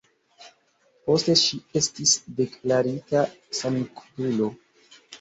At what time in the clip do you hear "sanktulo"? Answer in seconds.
3.63-4.55